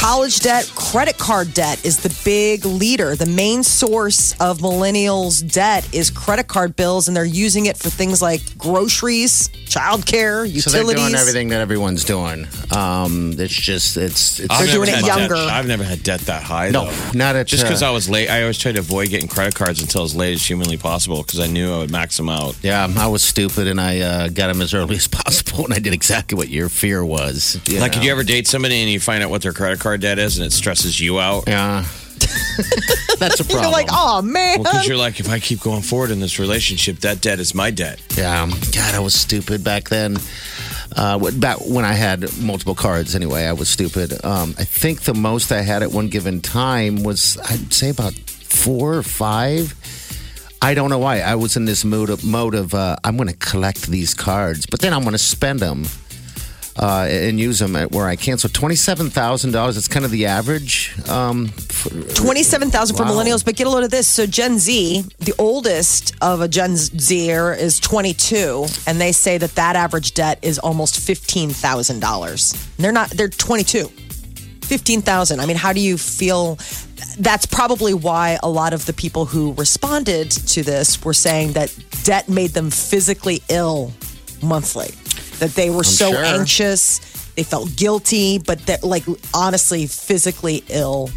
[0.05, 3.17] College debt, credit card debt is the big leader.
[3.17, 7.89] The main source of millennials' debt is credit card bills, and they're using it for
[7.89, 10.65] things like groceries, childcare, utilities.
[10.65, 11.05] So they're utilities.
[11.07, 12.47] doing everything that everyone's doing.
[12.71, 15.35] Um, it's just it's it's I've doing never it had younger.
[15.37, 15.49] Debt.
[15.49, 16.69] I've never had debt that high.
[16.69, 17.11] No, though.
[17.15, 19.55] not at, Just because uh, I was late, I always tried to avoid getting credit
[19.55, 22.57] cards until as late as humanly possible because I knew I would max them out.
[22.63, 22.87] yeah.
[22.99, 25.95] I was stupid and I uh, got them as early as possible, and I did
[25.95, 27.59] exactly what your fear was.
[27.67, 28.01] you Like, know?
[28.01, 30.39] did you ever date somebody and you find out what their credit card debt is
[30.39, 31.45] and it stresses you out?
[31.47, 31.85] Yeah,
[33.19, 33.63] that's a problem.
[33.63, 34.63] You're like, oh man.
[34.63, 37.55] Well, because you're like, if I keep going forward in this relationship, that debt is
[37.55, 38.01] my debt.
[38.17, 40.17] Yeah, God, I was stupid back then.
[40.97, 44.25] Uh, back when I had multiple cards, anyway, I was stupid.
[44.25, 48.13] Um, I think the most I had at one given time was, I'd say, about
[48.13, 49.75] four or five.
[50.63, 51.21] I don't know why.
[51.21, 54.67] I was in this mood of, mode of uh, I'm going to collect these cards,
[54.67, 55.85] but then I'm going to spend them
[56.79, 58.39] uh, and use them at where I can.
[58.39, 59.77] So twenty seven thousand dollars.
[59.77, 60.93] It's kind of the average.
[61.09, 63.11] Um, for, 27,000 for Wow.
[63.11, 64.09] millennials, but get a load of this.
[64.09, 69.55] So Gen Z, the oldest of a Gen Zer is 22, and they say that
[69.57, 72.77] that average debt is almost $15,000.
[72.79, 73.91] They're not, they're 22.
[74.63, 75.41] 15,000.
[75.41, 76.57] I mean, how do you feel?
[77.19, 81.75] That's probably why a lot of the people who responded to this were saying that
[82.05, 83.93] debt made them physically ill
[84.43, 84.89] monthly.
[85.39, 86.25] That they were so sure.
[86.25, 87.01] anxious,
[87.35, 91.11] they felt guilty, but that like honestly physically ill.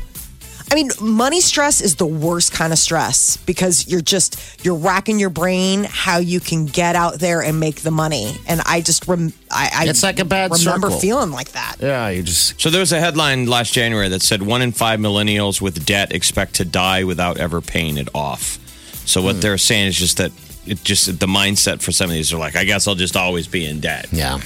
[0.70, 5.18] I mean, money stress is the worst kind of stress because you're just you're racking
[5.18, 8.36] your brain how you can get out there and make the money.
[8.48, 11.00] And I just rem- I, I It's like a bad remember circle.
[11.00, 11.78] feeling like that.
[11.80, 15.00] yeah, you just So there was a headline last January that said one in five
[15.00, 18.60] millennials with debt expect to die without ever paying it off.
[19.06, 19.42] So what hmm.
[19.42, 20.34] they're saying is just that
[20.68, 23.48] it just the mindset for some of these are like, I guess I'll just always
[23.48, 24.08] be in debt.
[24.12, 24.40] Yeah.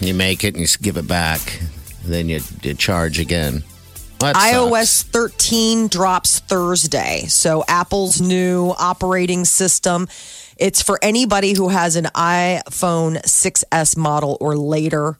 [0.00, 1.60] You make it and you give it back.
[2.04, 3.62] Then you, you charge again.
[4.20, 5.02] That iOS sucks.
[5.10, 7.26] 13 drops Thursday.
[7.28, 10.08] So Apple's new operating system.
[10.56, 15.16] It's for anybody who has an iPhone 6S model or later.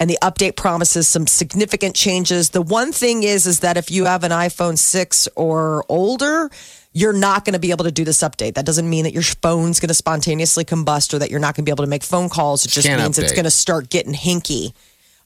[0.00, 2.50] And the update promises some significant changes.
[2.50, 6.50] The one thing is, is that if you have an iPhone 6 or older,
[6.92, 8.54] you're not going to be able to do this update.
[8.54, 11.64] That doesn't mean that your phone's going to spontaneously combust or that you're not going
[11.64, 12.64] to be able to make phone calls.
[12.66, 14.72] It just Can't means it's going to start getting hinky.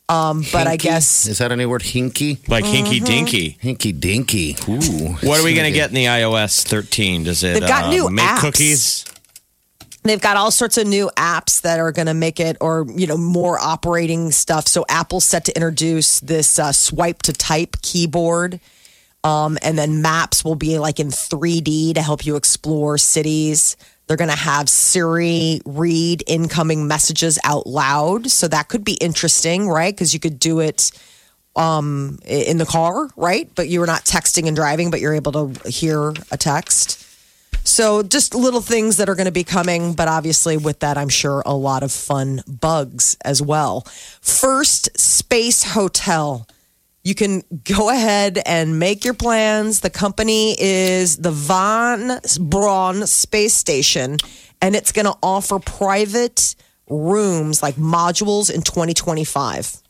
[0.06, 0.80] Um, but I Hinky?
[0.82, 1.80] guess Is that any word?
[1.80, 2.46] Hinky?
[2.46, 3.04] Like hinky Mm-hmm.
[3.06, 3.58] dinky.
[3.62, 4.56] Hinky dinky.
[4.68, 5.14] Ooh.
[5.26, 7.24] What are we going to get in the iOS 13?
[7.24, 8.40] Does it They've got uh, new make apps.
[8.40, 9.04] cookies?
[10.02, 13.06] They've got all sorts of new apps that are going to make it, or you
[13.06, 14.66] know, more operating stuff.
[14.68, 18.60] So Apple's set to introduce this uh, swipe to type keyboard,
[19.24, 23.76] um, and then maps will be like in 3D to help you explore cities.
[24.06, 29.68] They're going to have Siri read incoming messages out loud, so that could be interesting,
[29.68, 29.94] right?
[29.94, 30.92] Because you could do it
[31.56, 33.50] um, in the car, right?
[33.54, 37.00] But you were not texting and driving, but you're able to hear a text.
[37.66, 41.08] So just little things that are going to be coming, but obviously with that, I'm
[41.08, 43.86] sure a lot of fun bugs as well.
[44.20, 46.46] First Space Hotel.
[47.04, 49.80] You can go ahead and make your plans.
[49.80, 54.16] The company is the Von Braun Space Station,
[54.62, 56.56] and it's going to offer private
[56.88, 59.83] rooms like modules in 2025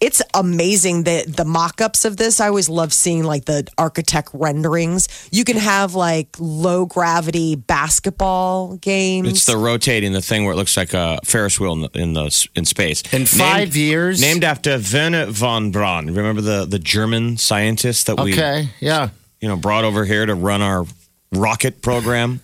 [0.00, 2.40] it's amazing that the mock-ups of this.
[2.40, 5.08] I always love seeing like the architect renderings.
[5.32, 9.28] You can have like low gravity basketball games.
[9.28, 12.12] It's the rotating the thing where it looks like a Ferris wheel in the, in,
[12.12, 13.02] the, in space.
[13.12, 14.20] In five years?
[14.20, 16.06] named after Wernher von Braun.
[16.06, 18.68] Remember the the German scientist that we Okay.
[18.80, 19.10] Yeah.
[19.40, 20.84] you know brought over here to run our
[21.32, 22.40] rocket program.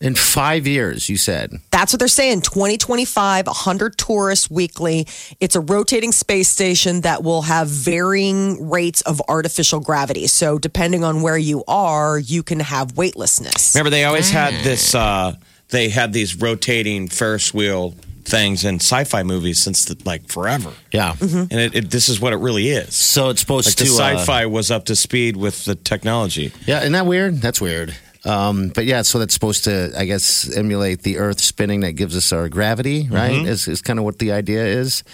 [0.00, 1.54] In five years, you said.
[1.72, 2.42] That's what they're saying.
[2.42, 5.08] 2025, 100 tourists weekly.
[5.40, 10.28] It's a rotating space station that will have varying rates of artificial gravity.
[10.28, 13.74] So, depending on where you are, you can have weightlessness.
[13.74, 14.94] Remember, they always had this.
[14.94, 15.34] Uh,
[15.70, 21.14] they had these rotating Ferris wheel things in sci-fi movies since the, like forever, Yeah.
[21.20, 22.94] and it, it, this is what it really is.
[22.94, 23.84] So it's supposed Like to.
[23.84, 26.52] the uh, sci-fi was up to speed with the technology.
[26.66, 27.36] yeah, isn't that weird?
[27.40, 27.96] That's weird.
[28.24, 32.16] Um, but yeah, so that's supposed to, I guess, emulate the Earth spinning that gives
[32.16, 33.32] us our gravity, right?
[33.32, 33.46] Mm-hmm.
[33.46, 35.04] Is, is kind of what the idea is.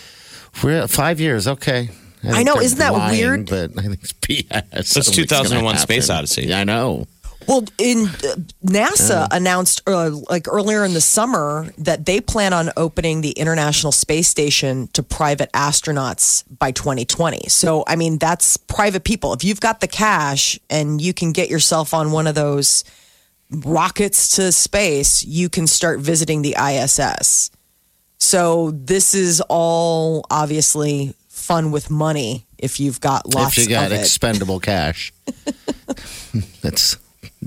[0.62, 1.90] We're five years, okay.
[2.22, 3.50] think I know, isn't that lying, weird?
[3.50, 4.70] But I think it's BS.
[4.70, 6.08] That's it's 2001 Space.
[6.08, 6.46] Odyssey.
[6.46, 7.06] Yeah, I know.
[7.46, 12.70] Well, in uh, NASA announced uh, like earlier in the summer that they plan on
[12.76, 17.48] opening the International Space Station to private astronauts by 2020.
[17.48, 19.32] So, I mean, that's private people.
[19.34, 22.84] If you've got the cash and you can get yourself on one of those
[23.50, 27.50] rockets to space, you can start visiting the ISS.
[28.18, 33.92] So, this is all obviously fun with money if you've got lots if you got
[33.92, 35.12] expendable cash,
[36.62, 36.96] that's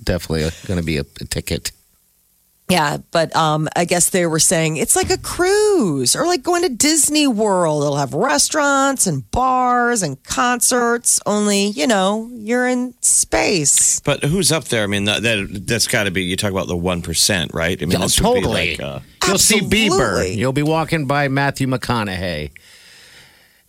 [0.07, 1.71] definitely going to be a, a ticket.
[2.69, 6.63] Yeah, but um, I guess they were saying it's like a cruise or like going
[6.63, 7.83] to Disney World.
[7.83, 11.21] It'll have restaurants and bars and concerts.
[11.25, 14.01] Only you know you're in space.
[14.01, 14.83] But who's up there?
[14.83, 16.23] I mean, that, that that's got to be.
[16.23, 17.81] You talk about the one percent, right?
[17.81, 18.71] I mean, Yeah, this be totally.
[18.75, 20.35] like, uh, You'll see Bieber.
[20.35, 22.51] You'll be walking by Matthew McConaughey,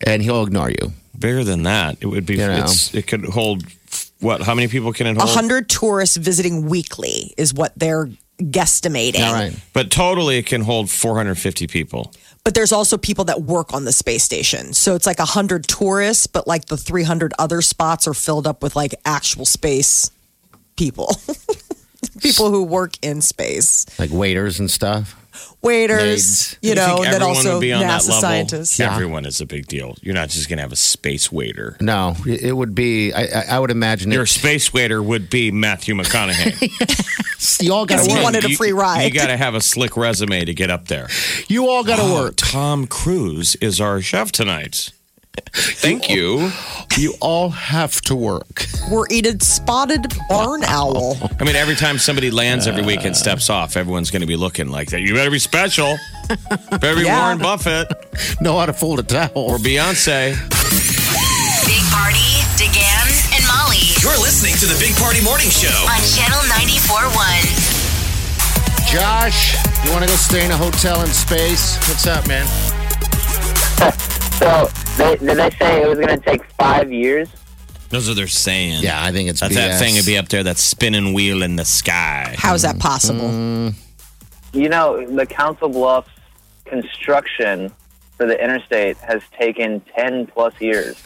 [0.05, 0.91] and he'll ignore you.
[1.19, 1.97] Bigger than that.
[2.01, 2.35] It would be.
[2.35, 2.63] You know.
[2.63, 3.63] It's, it could hold.
[4.19, 4.41] What?
[4.41, 5.29] How many people can it A hold?
[5.33, 9.25] hundred tourists visiting weekly is what they're guesstimating.
[9.25, 9.53] All right.
[9.73, 12.13] But totally, it can hold 450 people.
[12.43, 15.67] But there's also people that work on the space station, so it's like a hundred
[15.67, 20.09] tourists, but like the 300 other spots are filled up with like actual space
[20.77, 21.13] people,
[22.21, 23.85] people who work in space.
[23.99, 25.15] Like waiters and stuff.
[25.61, 26.57] Waiters, Maids.
[26.61, 28.21] you know, think and everyone also would be on that NASA level?
[28.21, 28.79] scientists.
[28.79, 29.95] Everyone is a big deal.
[30.01, 31.77] You're not just going to have a space waiter.
[31.81, 33.13] No, it it would be.
[33.13, 34.27] I, I- I would imagine Your it.
[34.27, 37.15] space waiter would be Matthew McConaughey.
[37.61, 38.23] You all got Yes, to he work.
[38.23, 39.03] wanted a You- free ride.
[39.03, 41.07] You got to have a slick resume to get up there.
[41.47, 42.33] You all got to Oh, work.
[42.37, 44.91] Tom Cruise is our chef tonight.
[45.53, 46.51] Thank you.
[46.97, 48.65] You all have to work.
[48.91, 51.17] We're eating spotted barn owl.
[51.39, 54.35] I mean, every time somebody lands every week and steps off, everyone's going to be
[54.35, 55.01] looking like that.
[55.01, 55.97] You better be special.
[56.71, 57.21] better be Yeah.
[57.21, 57.87] Warren Buffett
[58.41, 59.31] Know how to fold a towel.
[59.35, 60.35] or Beyonce.
[61.65, 65.69] Big Party, DeGan, and Molly You're listening to the Big Party Morning Show.
[65.87, 68.91] on Channel 94.1.
[68.91, 69.53] Josh,
[69.85, 71.77] you want to go stay in a hotel in space?
[71.87, 72.45] What's up, man?
[74.39, 77.29] So, they, did they say it was going to take five years?
[77.89, 78.83] Those are they're saying.
[78.83, 79.79] Yeah, I think it's That's that BS.
[79.79, 82.35] thing would be up there, that spinning wheel in the sky.
[82.37, 83.27] How's that possible?
[83.29, 83.73] Mm.
[84.53, 86.09] You know, the Council Bluffs
[86.65, 87.71] construction
[88.17, 91.01] for the interstate has taken 10 plus years.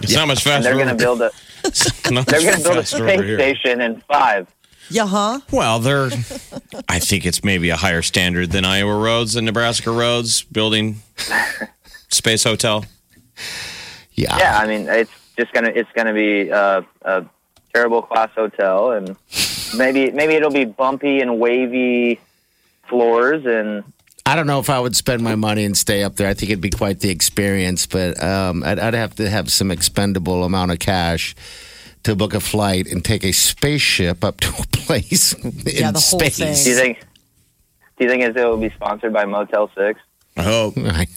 [0.00, 0.62] It's not much And faster.
[0.64, 1.30] they're going to build a
[2.24, 4.48] they're going to build a space station in 5.
[4.88, 5.40] Yeah, huh?
[5.50, 6.06] Well, they're.
[6.88, 10.96] I think it's maybe a higher standard than Iowa roads and Nebraska roads building
[12.08, 12.84] space hotel.
[14.18, 14.38] Yeah.
[14.38, 17.26] Yeah, I mean, it's just going to it's going to be uh, a
[17.74, 19.14] terrible class hotel and
[19.76, 22.18] maybe maybe it'll be bumpy and wavy
[22.88, 23.84] floors and
[24.24, 26.28] I don't know if I would spend my money and stay up there.
[26.28, 29.70] I think it'd be quite the experience, but um, I'd, I'd have to have some
[29.70, 31.36] expendable amount of cash
[32.02, 36.20] to book a flight and take a spaceship up to a place in the whole
[36.20, 36.64] space.
[36.64, 37.04] do you think
[37.98, 40.00] do you think it will be sponsored by Motel 6?
[40.36, 40.76] I hope.
[40.76, 41.08] Right.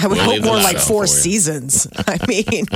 [0.00, 1.86] I would We'll hope more like four seasons.
[2.06, 2.44] I mean,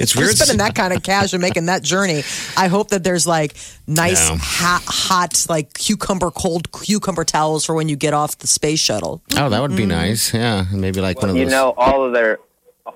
[0.00, 0.36] It's you're weird.
[0.36, 2.22] spending that kind of cash and making that journey.
[2.56, 3.54] I hope that there's like
[3.86, 4.36] nice, Yeah.
[4.40, 9.20] hot, hot, like cucumber, cold cucumber towels for when you get off the space shuttle.
[9.36, 9.88] Oh, that would be Mm-hmm.
[9.88, 10.32] nice.
[10.34, 11.40] Yeah, maybe like one of those.
[11.44, 12.38] you know all of their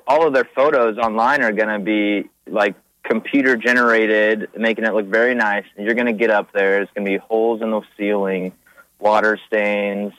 [0.07, 5.07] all of their photos online are going to be like computer generated making it look
[5.07, 7.71] very nice and you're going to get up there it's going to be holes in
[7.71, 8.50] the ceiling
[8.99, 10.12] water stains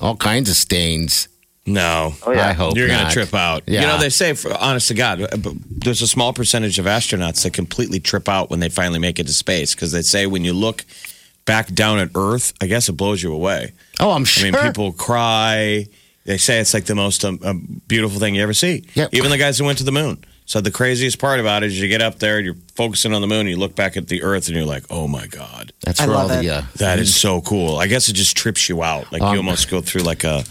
[0.00, 1.28] all kinds of stains.
[1.66, 2.14] No.
[2.26, 3.62] oh yeah I hope You're going to trip out.
[3.66, 3.80] Yeah.
[3.82, 5.28] You know, they say, for, honest to God, uh,
[5.70, 9.26] there's a small percentage of astronauts that completely trip out when they finally make it
[9.26, 10.84] to space because they say when you look
[11.46, 13.72] back down at Earth, I guess it blows you away.
[14.00, 14.46] Oh, I'm sure.
[14.46, 15.86] I mean, people cry.
[16.24, 18.84] They say it's like the most um, um, beautiful thing you ever see.
[18.94, 19.10] Yep.
[19.12, 20.24] Even the guys who went to the moon.
[20.46, 23.26] So the craziest part about it is you get up there, you're focusing on the
[23.26, 26.00] moon, and you look back at the Earth, and you're like, "Oh my God, That's
[26.02, 28.68] I where all love the uh, that is so cool." I guess it just trips
[28.68, 29.10] you out.
[29.10, 30.44] Like Um, you almost go through like a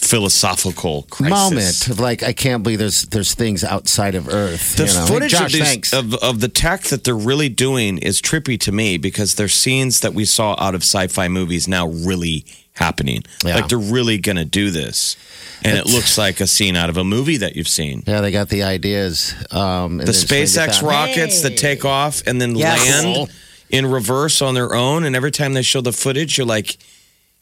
[0.00, 1.30] philosophical crisis.
[1.30, 4.76] moment of like, I can't believe there's there's things outside of Earth.
[4.76, 5.00] The you know?
[5.00, 8.58] Hey, footage Josh, of, these, of of the tech that they're really doing is trippy
[8.60, 13.22] to me because they're scenes that we saw out of sci-fi movies now really happening.
[13.44, 13.56] Yeah.
[13.56, 15.16] Like they're really going to do this,
[15.62, 18.02] and it looks like a scene out of a movie that you've seen.
[18.06, 19.34] yeah, they got the ideas.
[19.50, 23.06] Um, The then just like SpaceX rockets that take off and then Yes.
[23.06, 23.30] land
[23.68, 26.78] in reverse on their own, and every time they show the footage, you're like.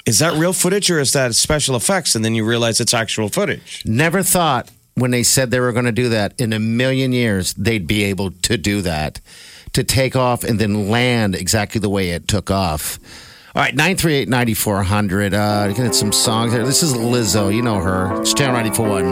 [0.08, 2.14] Is that real footage or is that special effects?
[2.14, 3.82] And then you realize it's actual footage.
[3.84, 7.52] Never thought when they said they were going to do that in a million years
[7.52, 9.20] they'd be able to do that
[9.74, 12.98] to take off and then land exactly the way it took off.
[13.54, 15.34] All right, 938 9400.
[15.34, 16.64] Uh, get some songs here.
[16.64, 17.54] This is Lizzo.
[17.54, 18.18] You know her.
[18.22, 19.04] It's Channel 941.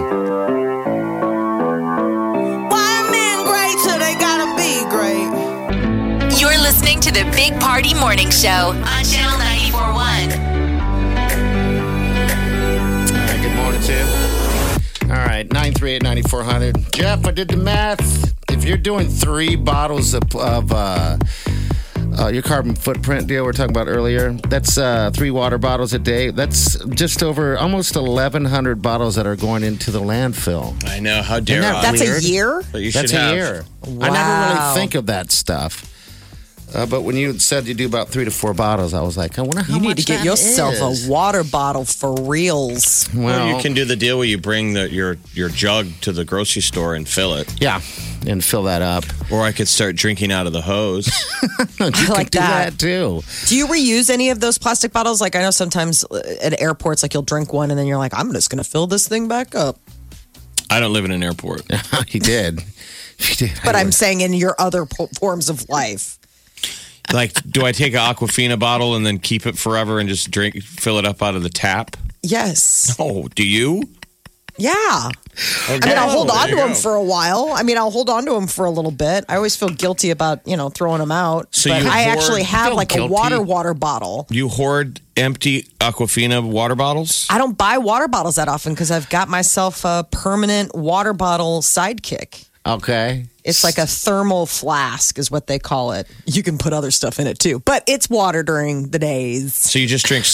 [2.70, 6.40] Why men great till they gotta be great?
[6.40, 9.45] You're listening to the Big Party Morning Show on Channel
[15.52, 15.58] you.
[15.58, 16.92] All right, 938 9400.
[16.92, 18.34] Jeff, I did the math.
[18.50, 21.18] If you're doing three bottles of, of uh,
[22.18, 25.92] uh, your carbon footprint deal we are talking about earlier, that's uh, three water bottles
[25.92, 26.30] a day.
[26.30, 30.74] That's just over almost 1,100 bottles that are going into the landfill.
[30.88, 31.22] I know.
[31.22, 31.82] How dare that I?
[31.82, 32.22] That's Weird.
[32.22, 32.62] a year?
[32.72, 33.34] But you That's a have.
[33.34, 33.64] year.
[33.84, 35.92] I never really think of that stuff.
[36.74, 39.38] Uh, but when you said you do about three to four bottles, I was like,
[39.38, 41.06] I wonder how You need to get yourself is.
[41.06, 43.08] a water bottle for reals.
[43.14, 46.12] Well, Well, you can do the deal where you bring the, your your jug to
[46.12, 47.80] the grocery store and fill it, yeah,
[48.26, 49.04] and fill that up.
[49.30, 51.06] or I could start drinking out of the hose.
[51.78, 52.72] You I could like do that.
[52.72, 53.22] that too.
[53.46, 55.20] Do you reuse any of those plastic bottles?
[55.20, 56.04] Like I know sometimes
[56.42, 59.06] at airports, like you'll drink one and then you're like, I'm just gonna fill this
[59.06, 59.78] thing back up.
[60.70, 61.62] I don't live in an airport.
[62.08, 62.60] he did.
[63.18, 63.52] He did.
[63.64, 66.18] But I I'm saying in your other po- forms of life.
[67.12, 70.62] Like, do I take an Aquafina bottle and then keep it forever and just drink,
[70.62, 71.96] fill it up out of the tap?
[72.22, 72.94] Yes.
[72.98, 73.82] Oh, do you?
[74.58, 74.72] Yeah.
[74.78, 75.10] Oh,
[75.68, 77.50] I mean, I'll hold on to them for a while.
[77.54, 79.26] I mean, I'll hold on to them for a little bit.
[79.28, 81.54] I always feel guilty about, you know, throwing them out.
[81.54, 83.04] So but you I hoard- actually have like guilty.
[83.04, 84.26] a water water bottle.
[84.30, 87.26] You hoard empty Aquafina water bottles?
[87.28, 91.60] I don't buy water bottles that often because I've got myself a permanent water bottle
[91.60, 92.46] sidekick.
[92.64, 93.26] Okay.
[93.46, 96.08] It's like a thermal flask, is what they call it.
[96.26, 99.54] You can put other stuff in it too, but it's water during the days.
[99.54, 100.24] So you just drink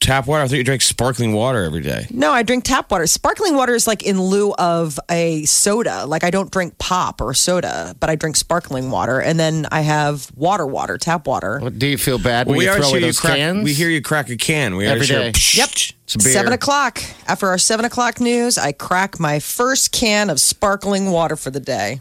[0.00, 0.42] tap water?
[0.42, 2.06] I thought you drank sparkling water every day.
[2.10, 3.06] No, I drink tap water.
[3.06, 6.06] Sparkling water is like in lieu of a soda.
[6.06, 9.82] Like I don't drink pop or soda, but I drink sparkling water, and then I
[9.82, 11.58] have water, water, tap water.
[11.60, 13.20] What, do you feel bad Well, when we you always throw away hear you those
[13.20, 13.36] crack.
[13.36, 13.64] cans?
[13.64, 14.76] We hear you crack a can.
[14.76, 15.20] We always hear.
[15.20, 15.32] Yep.
[15.34, 16.32] It's a beer.
[16.32, 17.00] Seven o'clock.
[17.28, 21.60] After our seven o'clock news, I crack my first can of sparkling water for the
[21.60, 22.00] day.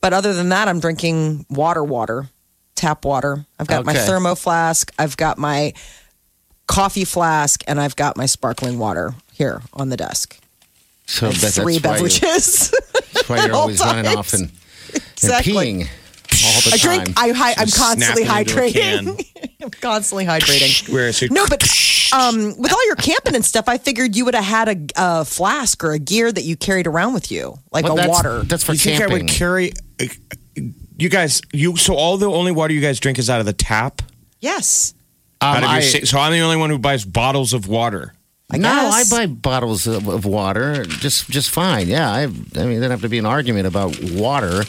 [0.00, 2.28] But other than that, I'm drinking water, water,
[2.74, 3.44] tap water.
[3.58, 4.06] I've got my Okay.
[4.06, 4.92] thermo flask.
[4.98, 5.72] I've got my
[6.68, 10.38] coffee flask, and I've got my sparkling water here on the desk.
[11.06, 11.80] So that, Three that's why you-
[12.20, 12.70] beverages.
[13.14, 14.52] That's why you're all always running off and, and
[15.44, 17.04] peeing all the I time.
[17.04, 17.18] drink.
[17.18, 19.52] I, hi, I'm constantly snap it into a hydrating.
[19.62, 20.92] I'm constantly hydrating.
[20.92, 21.32] Where is it?
[21.32, 21.62] No, but
[22.12, 24.76] um, with all your camping and stuff, I figured you would have had a,
[25.20, 28.08] a flask or a gear that you carried around with you, like Well, a that's,
[28.08, 28.42] water.
[28.44, 29.16] That's for you think camping.
[29.16, 29.72] I would carry?
[30.00, 30.04] uh,
[30.96, 33.52] You guys, you so all the only water you guys drink is out of the
[33.54, 34.02] tap.
[34.40, 34.94] yes.
[35.40, 37.68] Um, out of your I- sa- so I'm the only one who buys bottles of
[37.68, 38.14] water.
[38.52, 41.86] no, I buy bottles of, of water just just fine.
[41.88, 42.26] Yeah, I, I
[42.64, 44.64] mean, there'd have to be an argument about water.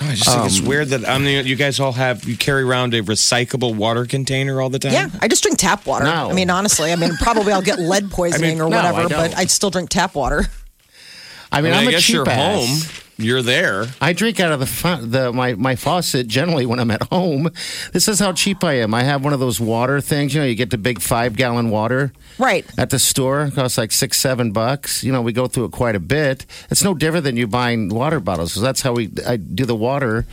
[0.00, 2.64] I just think it's Um, weird that I'm the, you guys all have you carry
[2.64, 4.92] around a recyclable water container all the time.
[4.92, 6.04] Yeah, I just drink tap water.
[6.04, 6.28] No.
[6.28, 9.38] I mean, honestly, I mean, probably I'll get lead poisoning or no, I whatever, but.
[9.38, 10.46] I'd still drink tap water.
[11.52, 12.66] I I mean, mean, I'm I a guess cheap you're ass.
[12.66, 13.01] home.
[13.18, 13.86] You're there.
[14.00, 17.50] I drink out of the fu- the my my faucet generally when I'm at home.
[17.92, 18.94] This is how cheap I am.
[18.94, 20.34] I have one of those water things.
[20.34, 22.64] You know, you get the big five gallon water Right.
[22.78, 23.42] at the store.
[23.44, 25.04] It costs like six seven bucks.
[25.04, 26.46] You know, we go through it quite a bit.
[26.70, 28.52] It's no different than you buying water bottles.
[28.54, 30.26] So that's how we I do the water.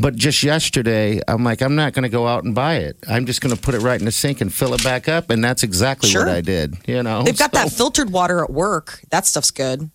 [0.00, 2.96] But just yesterday, I'm like, I'm not going to go out and buy it.
[3.08, 5.28] I'm just going to put it right in the sink and fill it back up,
[5.28, 6.24] and that's exactly Sure.
[6.24, 6.76] what I did.
[6.86, 9.00] You know, They've got So- that filtered water at work.
[9.10, 9.90] That stuff's good.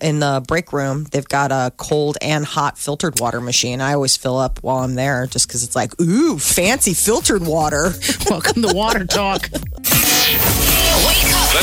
[0.00, 3.80] In the break room, they've got a cold and hot filtered water machine.
[3.80, 7.92] I always fill up while I'm there just because it's like, ooh, fancy filtered water.
[8.28, 9.48] Welcome to Water Talk.
[9.52, 9.70] Let's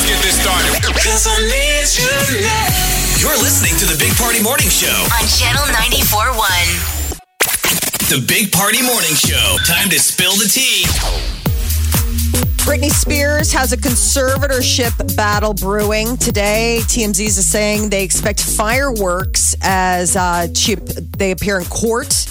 [0.08, 0.72] get this started.
[3.20, 4.88] You're listening to the Big Party Morning Show.
[4.88, 8.10] On Channel 94.1.
[8.10, 9.58] The Big Party Morning Show.
[9.68, 10.86] Time to spill the tea.
[12.64, 16.80] Britney Spears has a conservatorship battle brewing today.
[16.84, 22.26] TMZ is saying they expect fireworks as uh, she, they appear in court.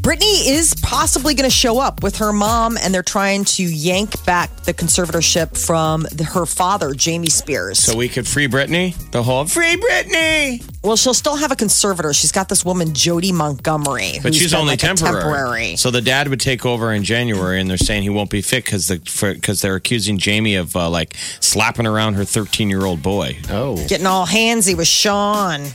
[0.00, 4.24] Britney is possibly going to show up with her mom, and they're trying to yank
[4.24, 7.78] back the conservatorship from the, her father, Jamie Spears.
[7.80, 8.94] So we could free Britney?
[9.10, 10.64] The whole free Britney!
[10.82, 12.14] well, she'll still have a conservator.
[12.14, 15.20] She's got this woman, Jodi Montgomery, But she's only like temporary.
[15.20, 15.76] temporary.
[15.76, 18.64] So the dad would take over in January, and they're saying he won't be fit
[18.64, 18.98] because the,
[19.34, 23.36] because they're accusing Jamie of uh, like slapping around her 13 year old boy.
[23.50, 25.66] Oh, getting all handsy with Sean.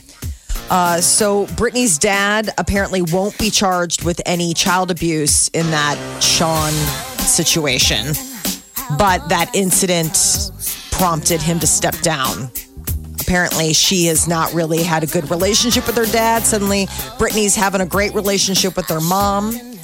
[0.68, 6.72] Uh, so Britney's dad apparently won't be charged with any child abuse in that Sean
[7.18, 8.06] situation,
[8.98, 10.50] but that incident
[10.90, 12.50] prompted him to step down.
[13.20, 16.42] Apparently, she has not really had a good relationship with her dad.
[16.44, 16.86] Suddenly,
[17.18, 19.75] Britney's having a great relationship with her mom.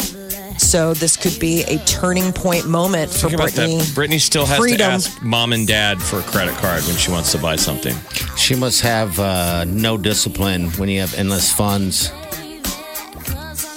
[0.72, 3.80] So this could be a turning point moment for Think about Britney.
[3.94, 4.78] Britney still has Freedom.
[4.78, 7.94] to ask mom and dad for a credit card when she wants to buy something.
[8.38, 12.08] she must have uh, no discipline when you have endless funds.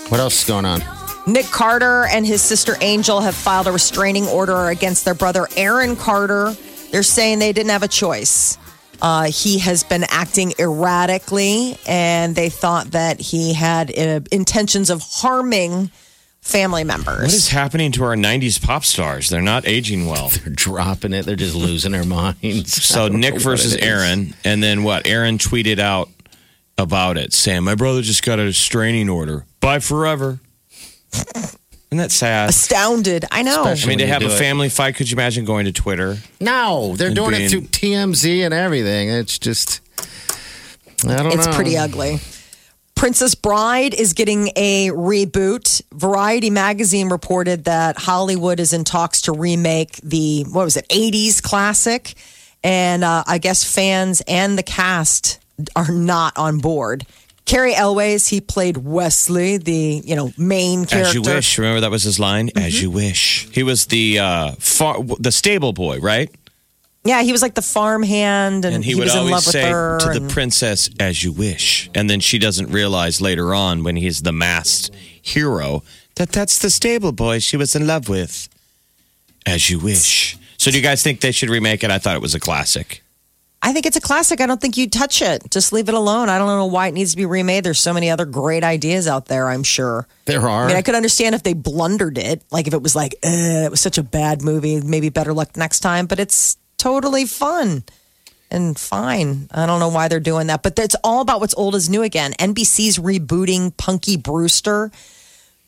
[0.07, 0.83] What else is going on?
[1.27, 5.97] Nick Carter and his sister Angel have filed a restraining order against their brother Aaron
[5.97, 6.55] Carter.
[6.93, 8.57] They're saying they didn't have a choice.
[9.01, 15.01] Uh, he has been acting erratically, and they thought that he had uh, intentions of
[15.01, 15.91] harming
[16.45, 17.23] family members.
[17.23, 19.29] What is happening to our 90s pop stars?
[19.29, 20.29] They're not aging well.
[20.33, 21.25] They're dropping it.
[21.25, 22.83] They're just losing their minds.
[22.85, 23.75] So Nick versus.
[23.75, 25.05] Aaron, and then what?
[25.07, 26.09] Aaron tweeted out
[26.77, 29.45] about it, saying, "My brother just got a restraining order.
[29.59, 30.39] Bye forever."
[31.91, 32.49] Isn't that sad?
[32.49, 33.25] Astounded.
[33.31, 33.63] I know.
[33.63, 34.37] I mean, to have a do it.
[34.37, 34.95] family fight.
[34.95, 36.17] Could you imagine going to Twitter?
[36.41, 39.09] No, they're doing being- it through TMZ and everything.
[39.09, 39.81] It's just,
[41.07, 41.53] I don't It's know.
[41.53, 42.19] pretty ugly.
[43.05, 45.79] Princess Bride is getting a reboot.
[45.93, 51.39] Variety magazine reported that Hollywood is in talks to remake the, what was it, 80s
[51.39, 52.15] classic.
[52.63, 55.39] And uh, I guess fans and the cast
[55.75, 57.05] are not on board.
[57.45, 61.09] Cary Elwes, he played Westley, the you know main character.
[61.09, 61.59] As you wish.
[61.59, 62.49] Remember that was his line.
[62.55, 63.47] As you wish.
[63.51, 66.33] He was the uh, far, the stable boy, right?
[67.05, 69.45] Yeah, he was like the farmhand, and, And he, he, would was in always love
[69.45, 69.99] with say her.
[69.99, 73.95] to the and- princess, "As you wish." And then she doesn't realize later on when
[73.95, 74.89] he's the masked
[75.21, 75.83] hero
[76.15, 78.49] that that's the stable boy she was in love with.
[79.45, 80.37] As you wish.
[80.57, 81.91] So do you guys think they should remake it?
[81.91, 83.03] I thought it was a classic.
[83.61, 84.41] I think it's a classic.
[84.41, 85.49] I don't think you touch it.
[85.51, 86.29] Just leave it alone.
[86.29, 87.63] I don't know why it needs to be remade.
[87.63, 90.07] There's so many other great ideas out there, I'm sure.
[90.25, 90.65] There are.
[90.65, 93.69] I mean, I could understand if they blundered it, like if it was like, it
[93.71, 97.83] was such a bad movie, maybe better luck next time, but it's totally fun
[98.51, 99.47] and fine.
[99.49, 102.03] I don't know why they're doing that, but it's all about what's old is new
[102.03, 102.33] again.
[102.33, 104.91] NBC's rebooting Punky Brewster.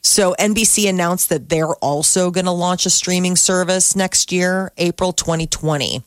[0.02, 5.12] So NBC announced that they're also going to launch a streaming service next year, April
[5.12, 6.04] 2020.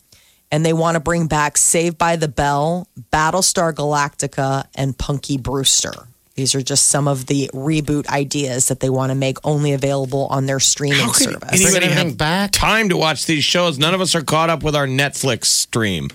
[0.53, 6.07] And they want to bring back Saved by the Bell, Battlestar Galactica, and Punky Brewster.
[6.41, 10.25] These are just some of the reboot ideas that they want to make only available
[10.29, 11.53] on their streaming service.
[11.53, 12.51] anybody have back?
[12.51, 13.79] time to watch these shows?
[13.79, 16.09] None of us are caught up with our Netflix stream.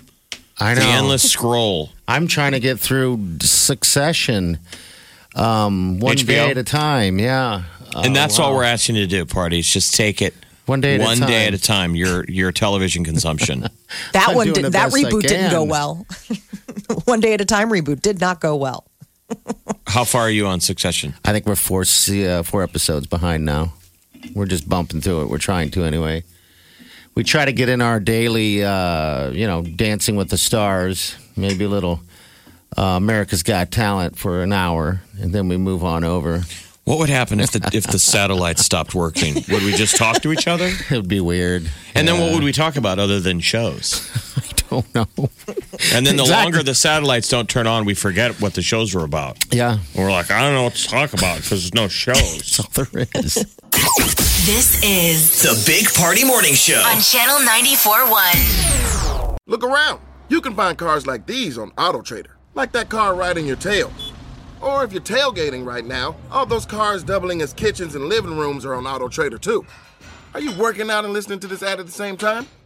[0.58, 0.80] I know.
[0.80, 1.90] The endless scroll.
[2.08, 4.58] I'm trying to get through Succession,
[5.36, 6.26] um, one HBO?
[6.26, 7.20] day at a time.
[7.20, 7.62] Yeah,
[7.94, 8.56] and that's all wow.
[8.56, 9.72] we're asking you to do, parties.
[9.72, 10.34] Just take it
[10.64, 11.54] One day at a one day time.
[11.54, 11.94] at a time.
[11.94, 13.60] Your your television consumption.
[14.12, 16.04] that I'm one, did, that reboot didn't go well.
[17.04, 18.88] one day at a time reboot did not go well.
[19.86, 21.14] How far are you on Succession?
[21.24, 23.72] I think we're four uh, four episodes behind now.
[24.34, 25.28] We're just bumping through it.
[25.30, 26.24] We're trying to anyway.
[27.14, 31.64] We try to get in our daily, uh, you know, Dancing with the Stars, maybe
[31.64, 32.00] a little
[32.76, 36.42] uh, America's Got Talent for an hour, and then we move on over.
[36.84, 39.34] What would happen if the if the satellites stopped working?
[39.34, 40.70] Would we just talk to each other?
[40.90, 41.68] It would be weird.
[41.94, 44.08] And then what would we talk about other than shows?
[44.78, 45.30] I don't know.
[45.94, 46.30] And then the Exactly.
[46.44, 49.36] longer the satellites don't turn on, we forget what the shows were about.
[49.52, 52.16] Yeah, And we're like, I don't know what to talk about because there's no shows.
[52.56, 53.34] that's all there is.
[54.46, 56.80] This is The Big Party Morning Show.
[56.86, 59.36] on Channel 94.1.
[59.46, 60.00] Look around.
[60.28, 63.92] You can find cars like these on AutoTrader, like that car right in your tail.
[64.60, 68.64] Or if you're tailgating right now, all those cars doubling as kitchens and living rooms
[68.64, 69.64] are on AutoTrader too.
[70.34, 72.46] Are you working out and listening to this ad at the same time?